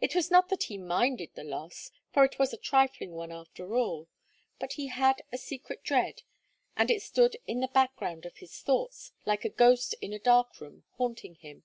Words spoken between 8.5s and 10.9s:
thoughts, like a ghost in a dark room,